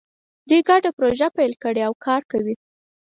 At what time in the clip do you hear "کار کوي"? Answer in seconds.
2.05-2.55